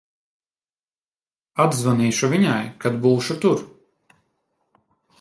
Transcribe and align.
Atzvanīšu 1.67 2.31
viņai, 2.33 2.59
kad 2.87 3.01
būšu 3.07 3.41
tur. 3.47 3.65